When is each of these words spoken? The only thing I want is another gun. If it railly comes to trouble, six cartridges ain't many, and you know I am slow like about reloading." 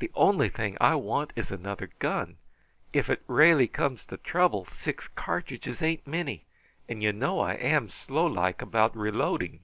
The 0.00 0.10
only 0.16 0.48
thing 0.48 0.76
I 0.80 0.96
want 0.96 1.32
is 1.36 1.52
another 1.52 1.86
gun. 2.00 2.38
If 2.92 3.08
it 3.08 3.22
railly 3.28 3.68
comes 3.68 4.04
to 4.06 4.16
trouble, 4.16 4.64
six 4.64 5.06
cartridges 5.06 5.80
ain't 5.80 6.04
many, 6.04 6.46
and 6.88 7.00
you 7.00 7.12
know 7.12 7.38
I 7.38 7.52
am 7.54 7.88
slow 7.88 8.26
like 8.26 8.60
about 8.60 8.96
reloading." 8.96 9.60